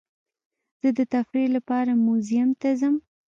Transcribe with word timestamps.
زه 0.81 0.89
د 0.97 0.99
تفریح 1.13 1.47
لپاره 1.55 1.91
میوزیم 2.05 2.49
ته 2.61 2.69
ځم. 2.79 2.95